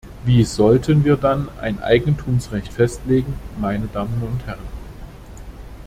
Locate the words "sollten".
0.45-1.05